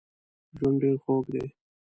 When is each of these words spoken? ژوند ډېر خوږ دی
ژوند 0.57 0.77
ډېر 0.81 0.95
خوږ 1.03 1.25
دی 1.33 1.45